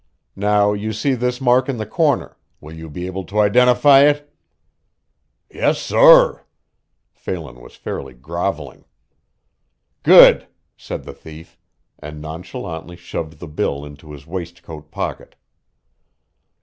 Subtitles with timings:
[0.41, 4.33] Now you see this mark in the corner will you be able to identify it?"
[5.51, 6.43] "Yes, sorr."
[7.13, 8.85] Phelan was fairly grovelling.
[10.01, 11.55] "Good," said the thief,
[11.99, 15.35] and nonchalantly shoved the bill into his waistcoat pocket.